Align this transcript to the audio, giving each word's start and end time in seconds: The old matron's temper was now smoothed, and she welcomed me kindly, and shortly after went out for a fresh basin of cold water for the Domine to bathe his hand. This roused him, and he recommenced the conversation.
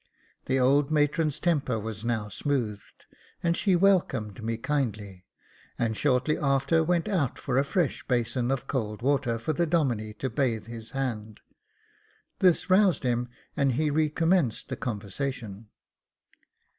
The 0.47 0.59
old 0.59 0.89
matron's 0.89 1.39
temper 1.39 1.77
was 1.79 2.03
now 2.03 2.27
smoothed, 2.27 3.05
and 3.43 3.55
she 3.55 3.75
welcomed 3.75 4.43
me 4.43 4.57
kindly, 4.57 5.25
and 5.77 5.95
shortly 5.95 6.39
after 6.39 6.83
went 6.83 7.07
out 7.07 7.37
for 7.37 7.55
a 7.59 7.63
fresh 7.63 8.01
basin 8.07 8.49
of 8.49 8.65
cold 8.65 9.03
water 9.03 9.37
for 9.37 9.53
the 9.53 9.67
Domine 9.67 10.15
to 10.17 10.27
bathe 10.27 10.65
his 10.65 10.89
hand. 10.97 11.41
This 12.39 12.67
roused 12.67 13.03
him, 13.03 13.29
and 13.55 13.73
he 13.73 13.91
recommenced 13.91 14.69
the 14.69 14.75
conversation. 14.75 15.67